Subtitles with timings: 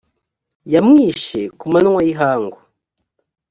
[0.73, 2.57] yamwishe ku manywa y ihangu.